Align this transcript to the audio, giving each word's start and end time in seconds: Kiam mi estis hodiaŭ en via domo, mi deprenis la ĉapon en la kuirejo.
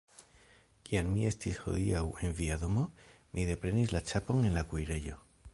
Kiam 0.87 1.11
mi 1.17 1.27
estis 1.31 1.59
hodiaŭ 1.65 2.01
en 2.29 2.35
via 2.41 2.59
domo, 2.65 2.89
mi 3.35 3.47
deprenis 3.53 3.97
la 3.97 4.05
ĉapon 4.13 4.47
en 4.51 4.61
la 4.61 4.69
kuirejo. 4.73 5.25